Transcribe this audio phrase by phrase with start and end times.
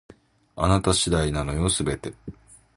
[0.55, 2.11] あなた次第なのよ、全て